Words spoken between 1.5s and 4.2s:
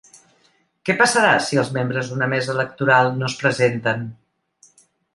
els membres d’una mesa electoral no es presenten?